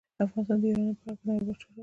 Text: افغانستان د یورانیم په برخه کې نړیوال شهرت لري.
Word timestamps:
افغانستان 0.25 0.57
د 0.61 0.63
یورانیم 0.69 0.95
په 0.97 1.01
برخه 1.05 1.17
کې 1.19 1.23
نړیوال 1.29 1.57
شهرت 1.61 1.71
لري. 1.73 1.79